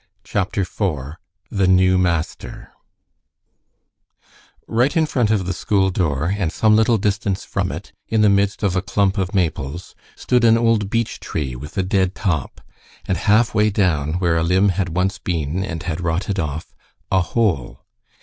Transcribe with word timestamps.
CHAPTER 0.23 0.61
IV 0.61 1.17
THE 1.51 1.67
NEW 1.67 1.99
MASTER 1.99 2.71
Right 4.65 4.97
in 4.97 5.05
front 5.05 5.29
of 5.29 5.45
the 5.45 5.53
school 5.53 5.91
door, 5.91 6.33
and 6.35 6.51
some 6.51 6.75
little 6.75 6.97
distance 6.97 7.45
from 7.45 7.71
it, 7.71 7.91
in 8.07 8.21
the 8.21 8.27
midst 8.29 8.63
of 8.63 8.75
a 8.75 8.81
clump 8.81 9.19
of 9.19 9.35
maples, 9.35 9.93
stood 10.15 10.43
an 10.43 10.57
old 10.57 10.89
beech 10.89 11.19
tree 11.19 11.55
with 11.55 11.77
a 11.77 11.83
dead 11.83 12.15
top, 12.15 12.61
and 13.07 13.15
half 13.29 13.53
way 13.53 13.69
down 13.69 14.13
where 14.15 14.37
a 14.37 14.43
limb 14.43 14.69
had 14.69 14.89
once 14.95 15.19
been 15.19 15.63
and 15.63 15.83
had 15.83 16.01
rotted 16.01 16.39
off, 16.39 16.73
a 17.11 17.21
hole. 17.21 17.85